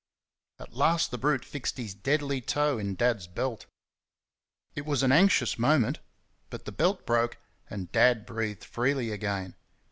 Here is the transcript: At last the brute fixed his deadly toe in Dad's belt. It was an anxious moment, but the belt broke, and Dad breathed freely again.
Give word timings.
At 0.57 0.73
last 0.73 1.11
the 1.11 1.19
brute 1.19 1.45
fixed 1.45 1.77
his 1.77 1.93
deadly 1.93 2.41
toe 2.41 2.79
in 2.79 2.95
Dad's 2.95 3.27
belt. 3.27 3.67
It 4.73 4.83
was 4.83 5.03
an 5.03 5.11
anxious 5.11 5.59
moment, 5.59 5.99
but 6.49 6.65
the 6.65 6.71
belt 6.71 7.05
broke, 7.05 7.37
and 7.69 7.91
Dad 7.91 8.25
breathed 8.25 8.63
freely 8.65 9.11
again. 9.11 9.53